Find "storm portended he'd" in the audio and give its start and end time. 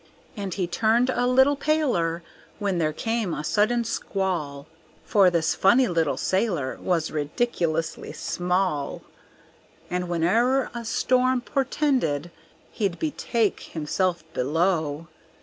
10.85-12.97